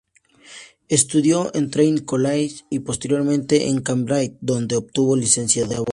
[0.89, 5.85] Estudió en Trinity College y posteriormente en Cambridge donde obtuvo licencia de abogado.